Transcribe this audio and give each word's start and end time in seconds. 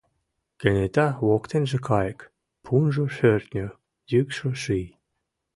Кенета— 0.59 1.07
воктенже 1.27 1.79
кайык, 1.87 2.19
Пунжо 2.63 3.03
шӧртньӧ, 3.15 3.67
йӱкшӧ 4.11 4.49
ший. 4.61 4.87